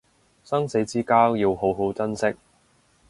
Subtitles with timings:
[0.43, 2.35] 生死之交要好好珍惜